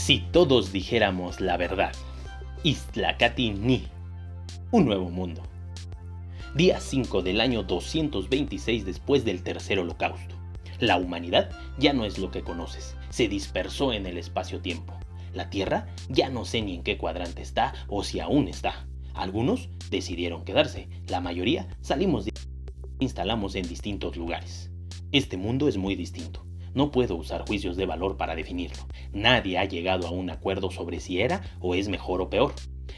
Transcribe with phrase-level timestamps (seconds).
[0.00, 1.92] Si todos dijéramos la verdad.
[2.62, 3.86] Istlacati Ni.
[4.70, 5.42] Un nuevo mundo.
[6.54, 10.34] Día 5 del año 226 después del tercer holocausto.
[10.78, 14.94] La humanidad ya no es lo que conoces, se dispersó en el espacio-tiempo.
[15.34, 18.86] La Tierra ya no sé ni en qué cuadrante está o si aún está.
[19.12, 22.32] Algunos decidieron quedarse, la mayoría salimos de
[23.00, 24.70] instalamos en distintos lugares.
[25.12, 26.49] Este mundo es muy distinto.
[26.74, 28.86] No puedo usar juicios de valor para definirlo.
[29.12, 32.54] Nadie ha llegado a un acuerdo sobre si era o es mejor o peor.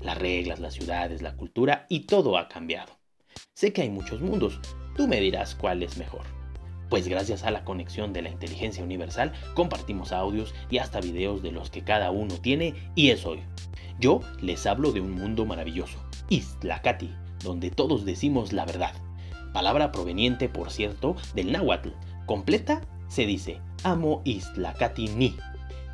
[0.00, 2.92] Las reglas, las ciudades, la cultura y todo ha cambiado.
[3.54, 4.60] Sé que hay muchos mundos.
[4.94, 6.22] Tú me dirás cuál es mejor.
[6.88, 11.50] Pues gracias a la conexión de la inteligencia universal compartimos audios y hasta videos de
[11.50, 13.40] los que cada uno tiene y es hoy.
[13.98, 18.94] Yo les hablo de un mundo maravilloso, Istlacati, donde todos decimos la verdad.
[19.52, 21.88] Palabra proveniente, por cierto, del náhuatl.
[22.26, 25.36] Completa se dice Amo Istlacati ni.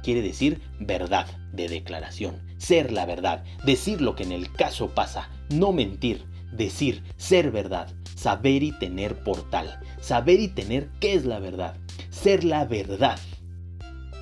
[0.02, 5.30] Quiere decir verdad de declaración, ser la verdad, decir lo que en el caso pasa,
[5.50, 11.38] no mentir, decir, ser verdad, saber y tener portal, saber y tener qué es la
[11.38, 11.76] verdad,
[12.10, 13.18] ser la verdad.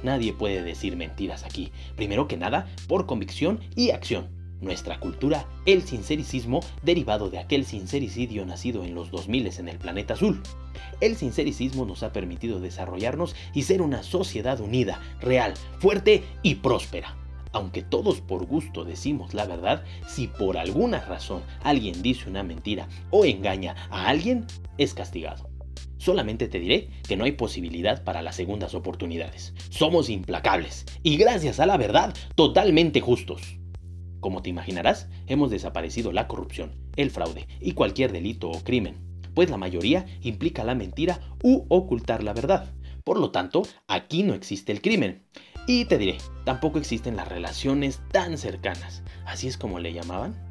[0.03, 5.83] Nadie puede decir mentiras aquí, primero que nada por convicción y acción nuestra cultura, el
[5.83, 10.42] sincericismo, derivado de aquel sincericidio nacido en los 2000 en el planeta azul.
[11.00, 17.16] El sincericismo nos ha permitido desarrollarnos y ser una sociedad unida, real, fuerte y próspera.
[17.53, 22.88] Aunque todos por gusto decimos la verdad, si por alguna razón alguien dice una mentira
[23.11, 24.47] o engaña a alguien,
[24.78, 25.48] es castigado.
[25.98, 29.53] Solamente te diré que no hay posibilidad para las segundas oportunidades.
[29.69, 33.59] Somos implacables y gracias a la verdad, totalmente justos.
[34.21, 38.97] Como te imaginarás, hemos desaparecido la corrupción, el fraude y cualquier delito o crimen,
[39.35, 42.73] pues la mayoría implica la mentira u ocultar la verdad.
[43.05, 45.25] Por lo tanto, aquí no existe el crimen.
[45.67, 49.03] Y te diré, tampoco existen las relaciones tan cercanas.
[49.25, 50.50] Así es como le llamaban.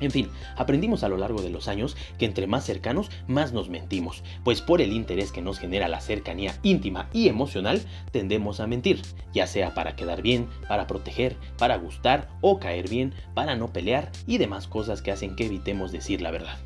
[0.00, 3.68] En fin, aprendimos a lo largo de los años que entre más cercanos, más nos
[3.68, 8.66] mentimos, pues por el interés que nos genera la cercanía íntima y emocional, tendemos a
[8.66, 9.02] mentir,
[9.32, 14.10] ya sea para quedar bien, para proteger, para gustar o caer bien, para no pelear
[14.26, 16.58] y demás cosas que hacen que evitemos decir la verdad,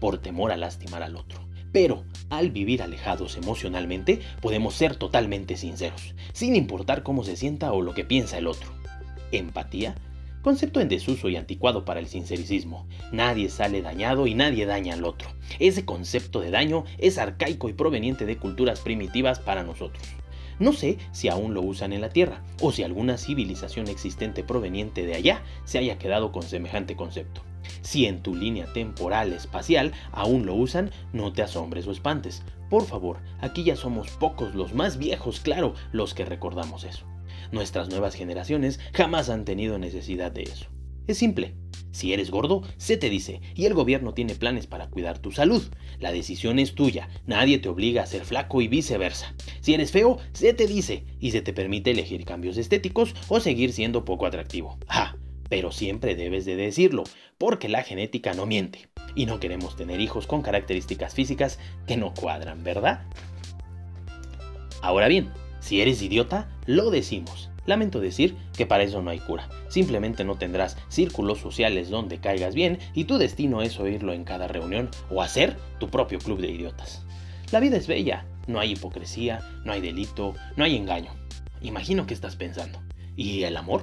[0.00, 1.40] por temor a lastimar al otro.
[1.72, 7.80] Pero al vivir alejados emocionalmente, podemos ser totalmente sinceros, sin importar cómo se sienta o
[7.80, 8.72] lo que piensa el otro.
[9.30, 9.94] Empatía
[10.42, 12.86] Concepto en desuso y anticuado para el sincericismo.
[13.12, 15.28] Nadie sale dañado y nadie daña al otro.
[15.58, 20.02] Ese concepto de daño es arcaico y proveniente de culturas primitivas para nosotros.
[20.58, 25.04] No sé si aún lo usan en la Tierra o si alguna civilización existente proveniente
[25.04, 27.42] de allá se haya quedado con semejante concepto.
[27.82, 32.42] Si en tu línea temporal espacial aún lo usan, no te asombres o espantes.
[32.70, 37.04] Por favor, aquí ya somos pocos los más viejos, claro, los que recordamos eso.
[37.52, 40.66] Nuestras nuevas generaciones jamás han tenido necesidad de eso.
[41.06, 41.54] Es simple.
[41.92, 45.62] Si eres gordo, se te dice, y el gobierno tiene planes para cuidar tu salud.
[45.98, 49.34] La decisión es tuya, nadie te obliga a ser flaco y viceversa.
[49.60, 53.72] Si eres feo, se te dice, y se te permite elegir cambios estéticos o seguir
[53.72, 54.78] siendo poco atractivo.
[54.86, 55.16] Ah,
[55.48, 57.02] pero siempre debes de decirlo,
[57.38, 58.88] porque la genética no miente.
[59.16, 61.58] Y no queremos tener hijos con características físicas
[61.88, 63.02] que no cuadran, ¿verdad?
[64.80, 67.50] Ahora bien, si eres idiota, lo decimos.
[67.66, 69.48] Lamento decir que para eso no hay cura.
[69.68, 74.48] Simplemente no tendrás círculos sociales donde caigas bien y tu destino es oírlo en cada
[74.48, 77.02] reunión o hacer tu propio club de idiotas.
[77.52, 81.12] La vida es bella, no hay hipocresía, no hay delito, no hay engaño.
[81.62, 82.80] Imagino que estás pensando.
[83.16, 83.82] ¿Y el amor?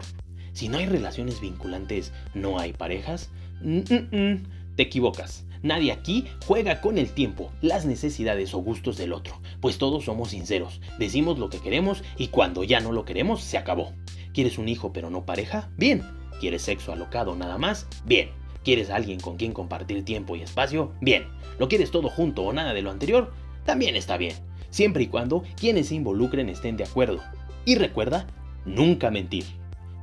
[0.53, 3.29] Si no hay relaciones vinculantes, ¿no hay parejas?
[3.61, 5.45] Te equivocas.
[5.67, 10.29] Nadie aquí juega con el tiempo, las necesidades o gustos del otro, pues todos somos
[10.29, 13.91] sinceros, decimos lo que queremos y cuando ya no lo queremos, se acabó.
[14.33, 15.69] ¿Quieres un hijo pero no pareja?
[15.75, 16.03] Bien.
[16.39, 17.85] ¿Quieres sexo alocado nada más?
[18.05, 18.29] Bien.
[18.63, 20.93] ¿Quieres alguien con quien compartir tiempo y espacio?
[21.01, 21.27] Bien.
[21.59, 23.33] ¿Lo quieres todo junto o nada de lo anterior?
[23.65, 24.35] También está bien,
[24.69, 27.21] siempre y cuando quienes se involucren estén de acuerdo.
[27.65, 28.25] Y recuerda,
[28.63, 29.43] nunca mentir.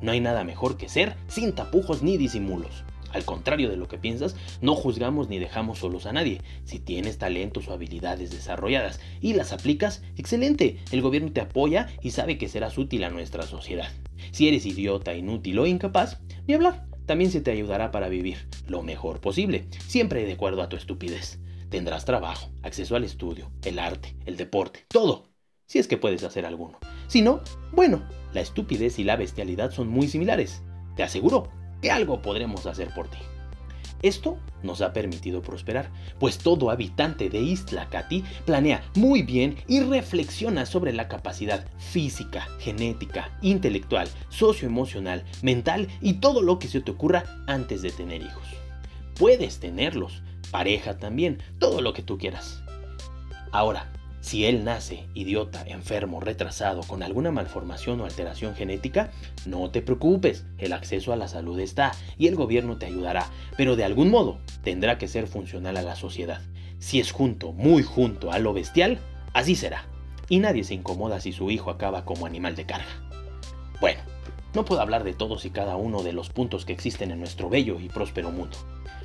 [0.03, 2.85] No hay nada mejor que ser sin tapujos ni disimulos.
[3.15, 6.41] Al contrario de lo que piensas, no juzgamos ni dejamos solos a nadie.
[6.65, 12.11] Si tienes talentos o habilidades desarrolladas y las aplicas, excelente, el gobierno te apoya y
[12.11, 13.89] sabe que serás útil a nuestra sociedad.
[14.33, 16.19] Si eres idiota, inútil o incapaz,
[16.49, 20.69] ni hablar, también se te ayudará para vivir lo mejor posible, siempre de acuerdo a
[20.69, 21.39] tu estupidez.
[21.71, 25.29] Tendrás trabajo, acceso al estudio, el arte, el deporte, todo,
[25.67, 26.79] si es que puedes hacer alguno.
[27.07, 30.63] Si no, bueno, la estupidez y la bestialidad son muy similares.
[30.97, 31.49] Te aseguro
[31.85, 33.19] que algo podremos hacer por ti.
[34.01, 39.81] Esto nos ha permitido prosperar, pues todo habitante de Isla Cati planea muy bien y
[39.81, 46.91] reflexiona sobre la capacidad física, genética, intelectual, socioemocional, mental y todo lo que se te
[46.91, 48.49] ocurra antes de tener hijos.
[49.19, 52.63] Puedes tenerlos, pareja también, todo lo que tú quieras.
[53.53, 53.93] Ahora,
[54.25, 59.11] si él nace idiota, enfermo, retrasado, con alguna malformación o alteración genética,
[59.45, 63.27] no te preocupes, el acceso a la salud está y el gobierno te ayudará,
[63.59, 66.41] pero de algún modo tendrá que ser funcional a la sociedad.
[66.79, 68.99] Si es junto, muy junto a lo bestial,
[69.35, 69.85] así será.
[70.31, 73.11] Y nadie se incomoda si su hijo acaba como animal de carga.
[73.79, 74.01] Bueno,
[74.55, 77.51] no puedo hablar de todos y cada uno de los puntos que existen en nuestro
[77.51, 78.57] bello y próspero mundo.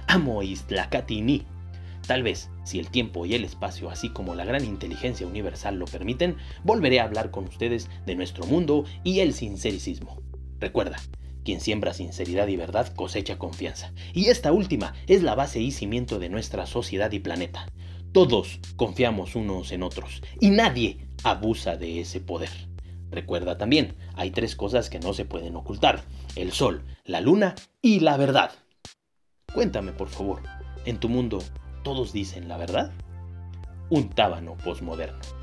[0.07, 1.45] Amo Isla Catini,
[2.09, 5.85] Tal vez, si el tiempo y el espacio, así como la gran inteligencia universal lo
[5.85, 10.19] permiten, volveré a hablar con ustedes de nuestro mundo y el sincericismo.
[10.59, 10.97] Recuerda,
[11.45, 13.93] quien siembra sinceridad y verdad cosecha confianza.
[14.11, 17.67] Y esta última es la base y cimiento de nuestra sociedad y planeta.
[18.11, 22.49] Todos confiamos unos en otros y nadie abusa de ese poder.
[23.11, 26.03] Recuerda también, hay tres cosas que no se pueden ocultar.
[26.35, 27.53] El sol, la luna
[27.83, 28.49] y la verdad.
[29.53, 30.41] Cuéntame, por favor,
[30.85, 31.43] en tu mundo,
[31.89, 32.91] ¿Todos dicen la verdad?
[33.89, 35.38] Un tábano posmoderno.